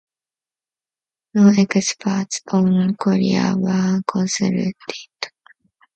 [1.35, 4.73] No experts on Korea were consulted.